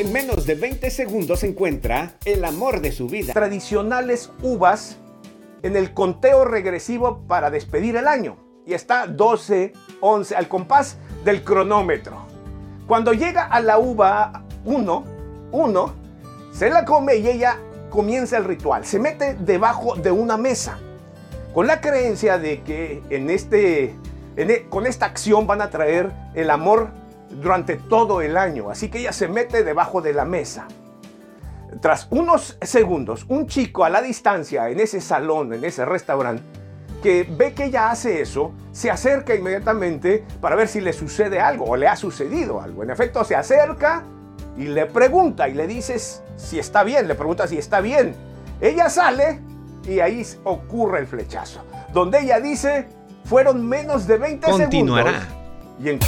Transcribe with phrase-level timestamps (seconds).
[0.00, 3.34] En menos de 20 segundos encuentra el amor de su vida.
[3.34, 4.96] Tradicionales uvas
[5.62, 8.38] en el conteo regresivo para despedir el año.
[8.64, 12.16] Y está 12, 11 al compás del cronómetro.
[12.86, 15.04] Cuando llega a la uva 1,
[15.52, 15.94] 1,
[16.50, 17.58] se la come y ella
[17.90, 18.86] comienza el ritual.
[18.86, 20.78] Se mete debajo de una mesa
[21.52, 23.94] con la creencia de que en este,
[24.38, 26.88] e, con esta acción van a traer el amor
[27.30, 28.70] durante todo el año.
[28.70, 30.66] Así que ella se mete debajo de la mesa.
[31.80, 36.42] Tras unos segundos, un chico a la distancia, en ese salón, en ese restaurante,
[37.02, 41.64] que ve que ella hace eso, se acerca inmediatamente para ver si le sucede algo
[41.64, 42.82] o le ha sucedido algo.
[42.82, 44.04] En efecto, se acerca
[44.56, 48.14] y le pregunta y le dices si está bien, le pregunta si está bien.
[48.60, 49.40] Ella sale
[49.86, 51.62] y ahí ocurre el flechazo,
[51.92, 52.88] donde ella dice,
[53.24, 55.12] fueron menos de 20 Continuará.
[55.12, 55.36] segundos.
[55.82, 55.98] Y en